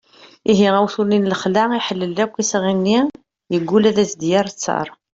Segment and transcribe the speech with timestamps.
[0.51, 2.99] ihi awtul-nni n lexla iḥellel akk isɣi-nni
[3.53, 4.87] yeggul ad as-d-yerr ttar